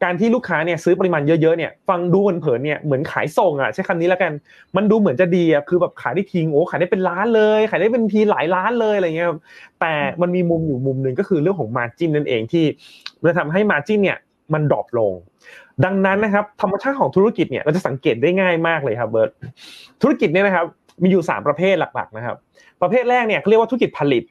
[0.04, 4.32] การที่ลูกค้าเนี่ยซื้อปริมาณเยอะๆเนี่ย ฟังดูเผินๆเนี่ยเหมือนขายส่งอะใช้คำนี้แล้วกัน
[4.76, 9.40] มันดูเหมือนจะดีอะคือแบบขายได้ทิ้งโอ้ขายได้เป็นล้านเลย ขายได้เป็นทีหลายล้านเลยอะไรเงี้ยครับ
[9.82, 12.66] แต่มันมีมุมอยู่มุมหนึ่งก็คือเรื่องของมาจิ้นนั่นเองที่
[13.24, 14.18] มันทำให้ margin เนี่ย
[14.54, 15.14] มัน drop ลง
[15.86, 19.30] ดังนั้นนะครับธรรมชาติของธุรกิจเนี่ยเราจะสังเกตได้ง่ายมากเลยครับเบิร์ต
[20.02, 20.66] ธุรกิจเนี่ยนะครับ
[21.04, 22.36] มีอยู่สามประเภทหลักๆนะครับ
[22.82, 24.24] ประเภทแรกเนี่ยเขาเรียกว่าธุรกิจผลิต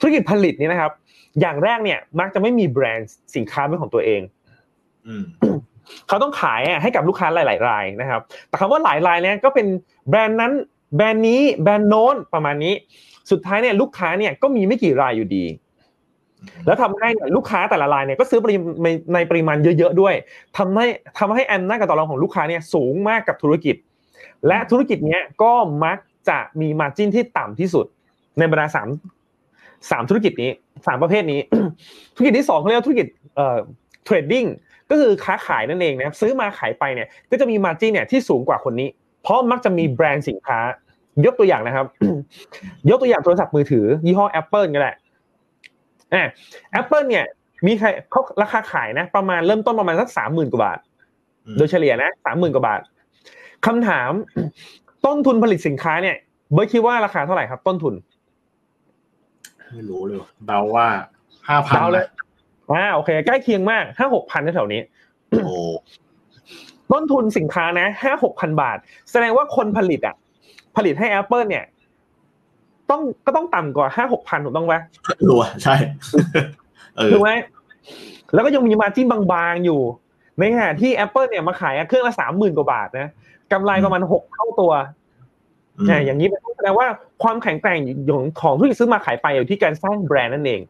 [0.00, 0.92] ธุรกิจผลิตเนี่ยนะครับ
[1.40, 4.20] อย่างแรกเนี่ย มักจะไม่มีแบรนด์สินค้าเป็นของตัวเอง
[5.06, 5.24] อืม
[6.08, 9.66] เขาต้องขายอะให้กับลูกค้าหลาย ๆ รายนะครับ แต่คำว่าหลายรายเนี่ยก็เป็น
[10.10, 10.52] แบรนด์นั้น
[10.96, 12.74] แบรนด์นี้แบรนด์โน้นประมาณนี้
[13.30, 15.44] สุดท้ายเนี่ยลูกค้าเนี่ยก็มีไม่กี่รายอยู่ดี
[16.66, 20.14] แล้วทำให้เนี่ยลูกค้าแต่ละรายเนี่ยก็ซื้อปริมาณในปริมาณเยอะ ๆ ด้วย
[20.56, 20.86] ทำให้
[21.18, 23.76] ทำให้อำนาจการต่อรองของลูกค้าเนี่ยสูงมากกับธุรกิจ
[24.46, 25.52] และธุรกิจเนี้ยก็
[25.84, 27.86] มักจะมีมาจิ้นที่ต่ำที่สุด
[28.38, 28.88] ในบรรดาสาม
[29.90, 30.50] สามธุรกิจนี้
[30.86, 31.40] สามประเภทนี้
[32.14, 33.58] ธุรกิจที่สองเขาเรียกว่าธุรกิจเอ่อ
[34.04, 34.44] เทรดดิ้ง
[34.90, 38.88] ก็คือค้าขายนั่นเองนะครับซื้อมาขายไปเนี่ยก็จะมีมาจิ้นเนี่ยที่สูงกว่าคนนี้
[39.22, 40.58] เพราะมักจะมีแบรนด์สินค้า
[41.26, 41.86] ยกตัวอย่างนะครับ
[42.90, 44.92] ยกตัวอย่างโทรศัพท์มือถือ ยี่ห้อ Apple ก็ได้
[46.14, 46.24] อ่า
[46.80, 47.24] Apple เนี่ย
[47.66, 50.78] มีใครเขาราคาขายนะ ประมาณเริ่มต้นประมาณสักสามหมื่นกว่าบาท
[51.46, 52.80] อืมโดยเฉลี่ยนะสามหมื่นกว่าบาท
[53.66, 54.10] คำถาม
[55.06, 56.16] ต้นทุนผลิตสินค้าเนี่ย
[56.52, 57.94] เบิร์ดคิดว่าราคาเท่าไหร่ครับ ต้นทุน
[59.72, 60.88] ไม่รู้เลยว่ะเดาว่า
[61.48, 62.06] ห้าพันเดาเลย
[62.72, 64.80] อ่าโอเค ใกล้เคียงมากห้าหกพันแถวๆนี้
[65.44, 65.54] โอ้
[66.92, 68.78] ต้นทุนสินค้านะห้าหกพันบาท
[69.10, 70.14] แสดงว่าคนผลิตอะ
[70.76, 71.64] ผลิตให้ Apple เนี่ย
[72.90, 74.74] ต้องก็ต้องต่ำกว่าห้าหกพันถูกต้องไหม
[75.28, 75.74] รัวใช่
[76.96, 77.30] เออถูกไหม
[78.34, 79.80] แล้วก็ยังมีมาจิ้นบางๆอยู่
[80.38, 83.08] ในขณะที่ Apple เนี่ยมาขายเครื่องละสามหมื่นกว่าบาทนะ
[83.52, 84.72] กำไรประมาณหกเท่าตัว
[85.78, 86.86] อืมอ่าอย่างนี้เป็นต้นแสดงว่า
[87.22, 87.78] ความแข็งแกร่ง
[88.10, 90.60] ของของธุรกิจซื้อมาขายไปอยู่ที่การสร้างแบรนด์นั่นเอง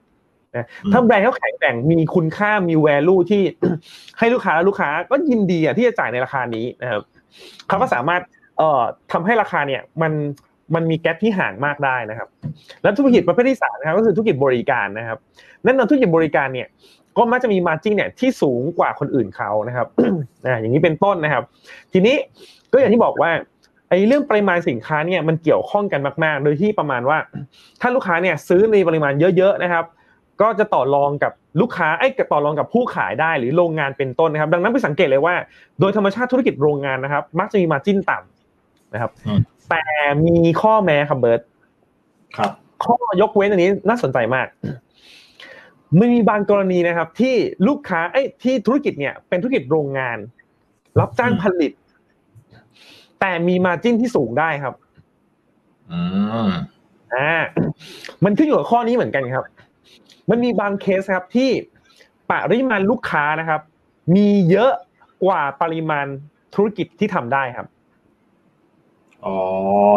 [0.57, 3.42] นะถ้าแบรนด์เขาแข็งแกร่งมีคุณค่ามี value ที่
[4.19, 7.03] ให้ลูกค้าแล้วลูกค้าก็ยินดีอะที่จะจ่ายในราคานี้นะครับ
[7.69, 8.23] เขาก็สามารถ
[8.59, 10.12] เอ่อทำให้ราคาเนี่ยมัน
[10.75, 12.29] มันมีแกลที่ห่างมากได้นะครับ
[12.83, 15.19] แล้วธุรกิจประเภทที่สามนะครับก็คือธุรกิจบริการนะครับ
[15.62, 16.69] แน่นอนธุรกิจบริการเนี่ย
[17.19, 19.87] ก็มักจะมีมาจิ้นเนี่ยที่สูงกว่าคนอื่นเขานะครับ
[20.47, 21.45] อ่าอย่างนี้เป็นต้นนะครับ
[21.92, 22.16] ทีนี้
[22.73, 23.31] ก็อย่างที่บอกว่า
[23.88, 27.18] ไอ้เรื่องปริมาณสินค้าเนี่ยมันเกี่ยวข้องกันมากๆ โดยที่ประมาณว่า
[27.81, 29.85] ถ้าลูกค้าเนี่ยซื้อในปริมาณเยอะๆนะครับ
[30.40, 35.35] ก็จะต่อรองกับลูกค้าไอ้ยต่อรองกับผู้ขายได้หรือโรงงานเป็นต้นนะครับ ดังนั้นไปสังเกตเลยว่า
[35.81, 39.11] โดยธรรมชาติธุรกิจโรงงานนะครับ มักจะมีมาจิ้นต่ำนะครับ
[39.70, 39.83] แต่
[40.27, 41.40] มีข้อแม้ครับเบิร์ต
[42.37, 42.51] ครับ
[42.85, 44.46] ข้อยกเว้นอันนี้น่าสนใจมาก
[45.99, 47.35] มันมีบางกรณีนะครับ ที่
[47.68, 50.18] ลูกค้าไอ้ยที่ธุรกิจเนี่ยเป็นธุรกิจโรงงาน
[51.01, 51.72] รับจ้างผลิต
[53.20, 54.74] แต่มีมาจิ้นที่สูงได้ครับ
[55.92, 56.00] อื
[56.48, 56.50] ม
[57.14, 57.33] อ่า
[58.24, 59.44] มันขึ้นอยู่กับข้อนี้เหมือนกันครับ
[60.31, 61.50] มันมีบางเคสครับที่
[62.31, 63.61] ปริมาณลูกค้านะครับ
[64.16, 64.72] มีเยอะ
[65.24, 66.07] กว่าปริมาณ
[66.55, 67.66] ธุรกิจที่ทำได้ครับ
[69.24, 69.37] อ๋อ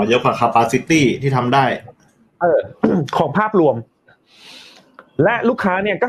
[0.07, 1.65] เยอะกว่า capacity ที่ทำได้
[2.41, 2.59] เออ
[3.17, 3.75] ของภาพรวม
[5.23, 6.07] และลูกค้าเนี่ยก็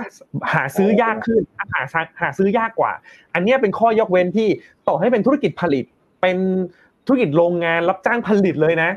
[0.54, 1.42] หาซื้อยากขึ้น
[1.72, 1.82] หา
[2.20, 2.92] หาซื้อยากกว่า
[3.34, 4.48] อันเนี้ยเป็นข้อยกเว้นที่
[4.88, 5.84] ต่อให้เป็นธุรกิจผลิต
[6.20, 6.36] เป็น
[7.10, 8.90] ธุรกิจโรงงานรับจ้างผลิตเลยนะ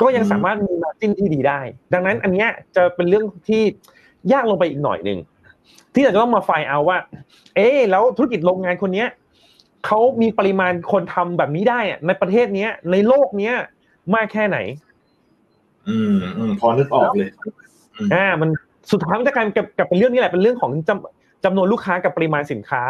[0.00, 1.60] ก็ยังอืมสามารถมีมาจิ้นที่ดีได้
[1.92, 3.62] ดังนั้นอันเนี้ยจะเป็นเรื่องที่
[4.32, 5.18] ยากลงไปอีกหน่อยหนึ่ง
[5.94, 6.98] ที่เราจะต้องมาไฟเอาว่า
[7.54, 9.08] เอ๊ะแล้วธุรกิจโรงงานคนเนี้ย
[9.86, 13.54] เขามีปริมาณคนทำแบบนี้ได้อะในประเทศเนี้ย ในโลกเนี้ย
[14.14, 14.58] มากแค่ไหน
[15.88, 17.30] อืมอืมพอนึกออกเลย
[18.14, 18.50] อ่า มัน
[18.90, 22.82] สุดท้ายมันจะกลายเป็นกับกับเป็นเรื่องนี้แหละเป็นเรื่องของจำจำนวนลูกค้ากับปริมาณสินค้า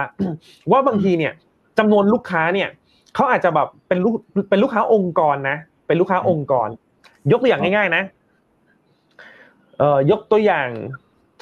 [0.72, 1.32] ว่าบางทีเนี่ย
[1.78, 2.68] จำนวนลูกค้าเนี่ย
[3.16, 4.14] เขาอาจจะแบบเป็นลูก
[4.50, 6.68] เป็นลูกค้าองค์กรนะ เป็นลูกค้าองค์กร
[7.32, 8.02] ยกตัวอย่างง่าย ๆ นะ
[9.78, 10.68] เอ่อยกตัวอย่าง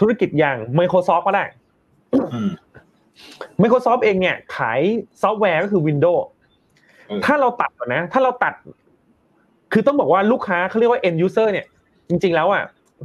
[0.00, 1.44] ธุรกิจอย่าง Microsoft ก็ได้
[2.34, 2.50] อืม
[3.62, 4.80] Microsoft เองเนี่ย ขาย
[5.22, 6.22] ซอฟต์แวร์ก็คือ Windows
[7.06, 8.54] เออถ้าเราตัดก่อนนะ ถ้าเราตัด
[9.72, 11.66] คือต้องบอกว่าลูกค้าเขาเรียกว่า end user เนี่ย
[12.08, 12.62] จริง ๆ แล้วอะ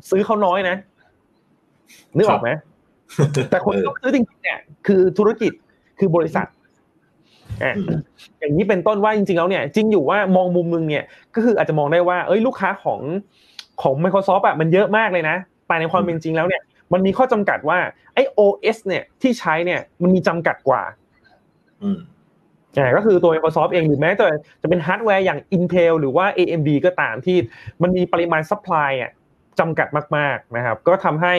[0.10, 0.76] ซื้อเขาน้อยนะ
[2.16, 2.50] นึกออกไหม
[3.52, 5.52] แต่คนที่ซื้อจริงๆเนี่ย คือธุรกิจ
[6.00, 6.48] คือบริษัท
[7.64, 8.00] อะอืม
[8.40, 11.04] อย่างนี้เป็นต้นว่าจริงๆแล้วเนี่ยจริงอยู่ว่ามองมุมนึงเนี่ย
[11.36, 13.02] ก็คืออาจจะมองได้ว่าเอ้ยลูกค้าของ
[13.82, 15.36] ของ Microsoft อะมันเยอะมากเลยนะ
[15.68, 16.62] แต่ในความเป็นจริงแล้วเนี่ย
[16.94, 17.80] มันมีข้อจำกัดว่า
[18.14, 20.82] ไอ้ OS เนี่ยที่ใช้เนี่ยมันมีจำกัดกว่า
[21.84, 22.00] อืม
[22.78, 24.28] อ่าก็คือตัว Microsoft เองหรือแม้แต่
[24.62, 27.38] จะเป็นฮาร์ดแวร์อย่าง Intel หรือว่า AMD ก็ตามที่
[27.82, 29.12] มันมีปริมาณ supply อะ
[29.60, 31.34] จำกัดมากๆนะครับ ก็ทำให้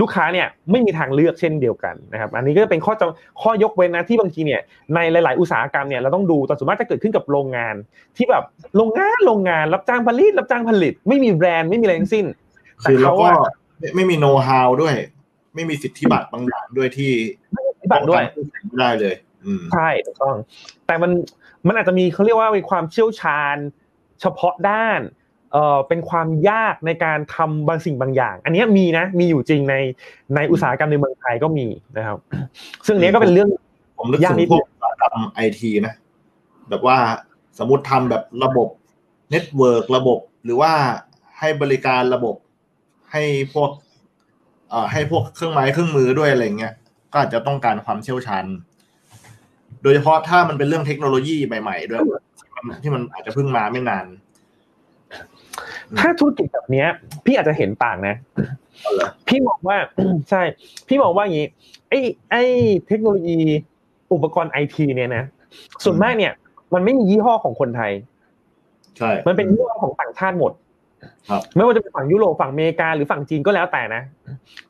[0.00, 4.60] ลูกค้าเนี่ยไม่มีทางเลือกเช่นเดียวกันนะครับ อันนี้ก็เป็นข้อจำข้อยกเว้นนะที่บางทีเนี่ย
[4.94, 7.74] ในหลาย ๆ อุตสาหกรรมเนี่ยเราต้องดูแต่ส่วนมากจะเกิดขึ้นกับโรงงาน
[8.16, 8.44] ที่แบบ
[8.76, 12.26] โรงงานโรงงาน รับจ้างผลิตรับจ้างผลิต ไม่มีแบรนด์ไม่มีอะไรทั้งสิ้น
[12.82, 14.94] คือแล้วก็แต่เขาอะไม่ไม่มีโน้ตฮาวด้วย
[15.54, 17.12] ไม่มีสิทธิบัตรบางอย่างด้วยที่
[17.54, 20.36] ปฏิบัติด้วยป้องกันคู่แข่งไม่ได้เลยอืมใช่ถูกต้อง
[20.86, 21.10] แต่มัน
[21.66, 23.56] มันอาจจะมีเขาเรียกว่าเป็นความเชี่ยวชาญ
[24.20, 25.00] เฉพาะด้าน
[25.52, 29.74] เอ่อเป็นความยากในการทำบางสิ่งบางอย่าง อันเนี้ยมีนะมีอยู่จริงใน
[30.34, 32.18] ในอุตสาหกรรมในเมืองไทยก็มีนะครับ
[32.86, 33.48] ซึ่งอันเนี้ยก็เป็นเรื่อง
[33.98, 35.94] ผมนึกอย่างนึงพวกอุตสาหกรรมไอทีนะ
[36.68, 36.96] แบบว่า
[37.58, 38.68] สมมติทำแบบระบบ
[39.30, 40.72] network ระบบ หรือว่า
[41.38, 42.34] ให้บริการระบบ
[43.12, 43.22] ให้
[43.54, 43.70] พวก
[44.70, 46.74] เอ่อให้พวกเครื่องไม้เครื่องมือด้วยอะไรเงี้ย
[47.12, 48.44] ก็อาจจะต้องการความเชี่ยวชาญ
[49.82, 54.06] โดยเฉพาะถ้ามันเป็นเรื่องเทคโนโลยีใหม่ ๆ ด้วยที่มันที่มันอาจจะเพิ่งมาไม่นาน
[55.98, 56.88] ถ้าธุรกิจแบบเนี้ย
[57.24, 58.14] พี่อาจจะเห็นต่างนะ
[58.82, 59.76] เอาเหรอพี่มองว่า
[60.30, 60.42] ใช่
[60.88, 61.48] พี่มองว่าอย่างนี้
[61.90, 62.00] ไอ้
[62.30, 62.42] ไอ้
[62.86, 63.40] เทคโนโลยี
[64.12, 65.24] อุปกรณ์ไอทีเนี่ยนะ
[65.84, 66.32] ส่วนมากเนี่ย
[66.74, 67.92] มันไม่มียี่ห้อของคนไทย
[68.98, 70.52] ใช่ มันเป็นยี่ห้อของต่างชาติหมด
[71.30, 74.02] ครับไม่ว่าจะเป็นฝั่งยุโรปฝั่งอเมริกาหรือฝั่งจีนก็แล้วแต่นะ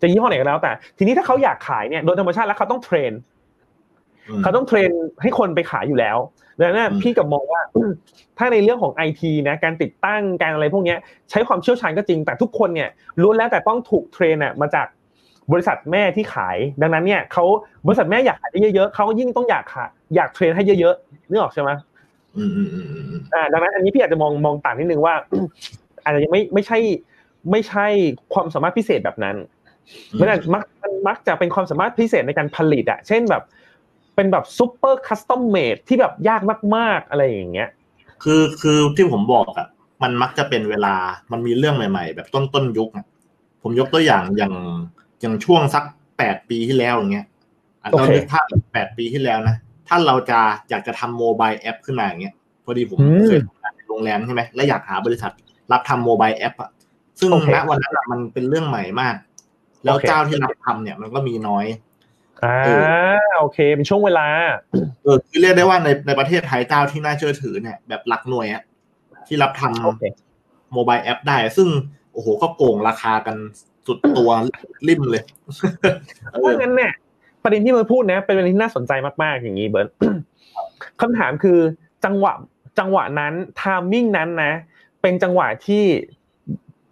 [0.00, 3.20] จะยี่ห้อไหนก็แล้วแต่ ทีนี้ถ้าเขาอยากขายเนี่ยโดยธรรมชาติแล้วเขาต้องเทรนอืม
[4.42, 4.90] เขาต้องเทรน
[5.22, 6.18] ให้คนไปขายอยู่แล้ว
[6.58, 7.60] ดังนั้นอืมพี่กับมองว่า
[8.38, 10.98] ถ้าในเรื่องของไอทีนะการติดตั้งการอะไรพวกเนี้ย
[11.30, 12.90] ใช้ความเชี่ยวชาญก็จริงแต่ทุกคนเนี่ย
[13.22, 14.86] ล้วนแล้วแต่ต้องถูกเทรนอะมาจาก
[15.52, 17.44] บริษัทแม่ที่ขาย ดังนั้นเนี่ยเขา
[17.86, 21.70] บริษัทแม่อยากขายได้เยอะๆเขายิ่งต้องอยากขายอยาก train ให้เยอะๆนึกออกใช่ไหม
[22.36, 25.14] อืมอืมอืมอืมอ่าดังนั้นอันนี้พี่อาจจะมองมองต่างนิดนึงว่า
[26.04, 26.78] อาจจะยังไม่ไม่ใช่
[27.50, 27.86] ไม่ใช่
[28.34, 29.36] ความสามารถพิเศษแบบนั้น
[30.20, 33.42] มันอาจมักมันมักจะเป็นความสามารถพิเศษในการผลิตอะเช่นแบบ
[34.14, 36.40] เป็นแบบ super custom made ที่แบบยาก
[36.76, 37.68] มากๆอะไรอย่างเงี้ย
[38.22, 39.68] คือคือที่ผมบอกอะ
[40.02, 40.94] มันมักจะเป็นเวลา
[41.32, 43.06] มันมีเรื่องใหม่ ๆ แบบต้นต้นยุคอะ
[43.62, 44.54] ผมยกตัวอย่างอย่าง
[45.20, 45.84] อย่างช่วงสัก
[46.18, 47.26] แปดปีที่แล้วอย่างเงี้ย
[47.90, 49.56] เราคิดภาพแปดปีที่แล้วนะ
[49.88, 55.32] ถ้าเราจะอยากจะทำโมบายแอปขึ้นมาอย่างเงี้ยพอดีผมเคยทำงานในโรงแรมใช่ไหมและอยากหาบริษัท
[55.72, 56.70] รับทำโมบายแอปอะ
[57.18, 59.14] ซึ่งณวันนั้นมันเป็นเรื่องใหม่มาก
[59.84, 61.66] แล้วเจ้าที่รับทำเนี่ยมันก็มีน้อย
[62.44, 62.58] อ่า
[63.38, 64.26] โอเค เป็นช่วงเวลา
[65.04, 68.62] เออคือเรียกได้ว่าในในประเทศไทยเจ้าที่น่าเชื่อถือเนี่ยแบบหลักหน่วยอะ
[69.26, 71.68] ที่รับทำ mobile app ได้ ซึ่ง
[72.12, 73.36] โอ้โหก็โก่งราคากัน
[73.86, 74.30] สุดตัว
[74.88, 75.22] ริมเลย
[76.30, 76.92] เพราะงั้นเนี่ย
[77.42, 79.88] ประเด็นที่มาพูดนะ เป็นประเด็นที่น่าสนใจมากๆอย่างนี้เบิร์ต
[81.00, 81.58] คำถามคือ
[82.04, 82.32] จังหวะ
[82.78, 84.52] จังหวะนั้น timing นั้นนะ
[85.02, 85.84] เป็นจังหวะที่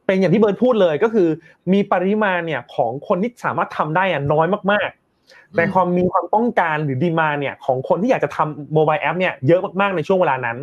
[0.07, 1.29] เป็นอย่างที่เบิร์ตพูดเลยก็คือ
[1.73, 5.08] มีปริมาณเนี่ยของคนที่สามารถทำได้อะน้อยมากๆ
[5.57, 10.57] แต่ความมีความต้องการหรือ demand เนี่ยของคนที่อยากจะทำ mobile app เนี่ยเยอะมากๆในช่วงเวลานั้น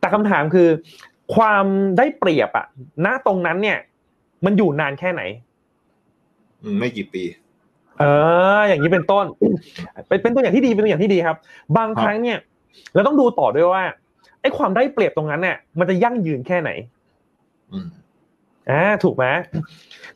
[0.00, 0.68] แต่คำถามคือ
[1.34, 1.64] ความ
[1.98, 2.66] ได้เปรียบอะ
[3.04, 3.78] ณตรงนั้นเนี่ย
[4.44, 5.22] มันอยู่นานแค่ไหน
[6.78, 7.24] ไม่กี่ปี
[7.98, 8.04] เอ
[8.58, 9.26] อ อย่างนี้เป็นต้น
[10.08, 11.36] เป็นเป็นตัวอย่างที่ดีเป็นตัวอย่างที่ดีครับ
[11.76, 12.38] บางครั้งเนี่ย
[12.94, 13.84] เราต้องดูต่อด้วยว่า
[14.40, 16.70] ไอ้ความได้เปรียบตรงนั้นเนี่ย มันจะยั่งยืนแค่ไหน
[18.70, 19.24] อ่าถูกไหม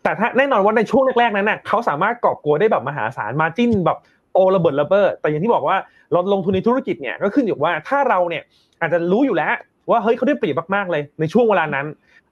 [0.02, 3.98] แต่ถ้าแน่นอนว่าในช่วงแรกๆนั้นน่ะเขาสามารถกอบโกยได้แบบมหาศาลมาจิ้นแบบ
[4.32, 5.76] โตระเบิดระเบ้อแต่อย่างที่บอกว่า
[6.12, 8.42] เราลงทุนในธุรกิจเนี่ยก็ขึ้นอยู่ว่าถ้าเราเนี่ย
[8.80, 9.54] อาจจะรู้อยู่แล้ว
[9.90, 11.86] ว่าเฮ้ยเขาได้เปรียบมากๆเลยในช่วงเวลานั้น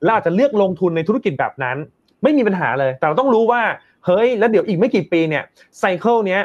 [0.04, 1.76] เราอาจจะเลือกลงทุนในธุรกิจแบบนั้น
[2.22, 3.62] ไม่มีปัญหาเลย แต่เราต้องรู้ว่า
[4.06, 5.44] เฮ้ยแล้วเดี๋ยวอีกไม่กี่ปีเนี่ย
[5.78, 6.40] ไซเคิลเนี้ย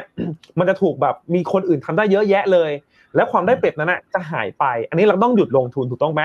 [0.58, 2.70] มันจะถูกแบบมีคนอื่นทำได้เยอะแยะเลย
[3.16, 6.22] แล้วความได้เปรียบนั้นนะจะหายไป อันนี้เราต้องหยุดลงทุนถูกต้องไหม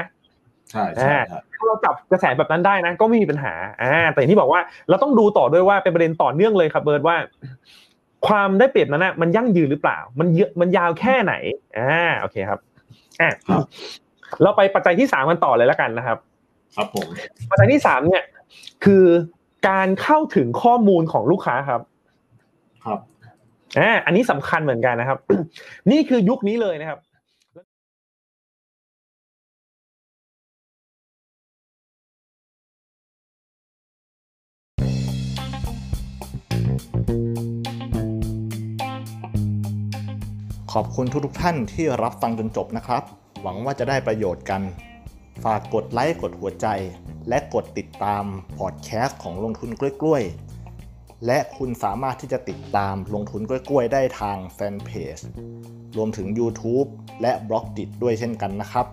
[0.72, 1.18] ใช่ใช่
[1.54, 7.16] ถ้าเราจับกระแสแบบนั้นได้นะ ก็ไม่มีปัญหาอ่าแต่อย่างที่บอกว่าเราต้องดูต่อด้วยว่าเป็นประเด็นต่อเนื่องเลยครับเบิร์ดว่า
[8.28, 11.34] ความได้เปรียบนั้นนะมันยั่งยืนหรือเปล่า มันเยอะมันยาวแค่ไหน
[11.78, 12.60] อ่าโอเคครับ
[13.22, 13.30] อ่า
[14.42, 16.18] เราไปปัจจัยที่สามกันต่อเลยแล้วกันนะครับ
[16.76, 17.08] ครับผม
[17.50, 18.24] ปัจจัยที่สามเนี่ย
[18.86, 19.06] คือ
[19.70, 21.82] การเข้าถึงข้อมูลของลูกค้าครับ
[22.86, 23.00] ครับ
[23.80, 25.18] อ่าอันนี้สำคัญเหมือนกันนะครับ
[25.92, 27.00] นี่คือยุคนี้เลยนะครับ
[40.76, 43.04] ขอบคุณทุกท่านที่รับฟังจนจบนะครับ
[43.42, 44.62] หวังว่าจะได้ประโยชน์กัน
[45.44, 46.68] ฝากกดไลค์กดหัวใจ
[47.30, 48.24] และกดติดตาม
[48.58, 55.18] พอดแคสต์ของลงทุนกล้วยๆ และคุณสามารถที่จะติดตามลงทุนกล้วยๆ ได้ทางแฟนเพจ
[55.98, 56.88] รวมถึง YouTube
[57.22, 58.86] และ Blockdit ด้วยเช่นกันนะครับ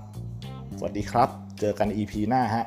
[0.79, 1.29] สวัสดีครับ
[1.61, 2.65] เจอกัน EP หน้าฮะ